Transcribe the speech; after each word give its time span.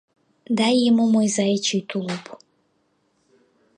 Дай 0.61 0.75
ему 0.89 1.03
мой 1.13 1.27
заячий 1.35 1.83
тулуп». 1.89 2.25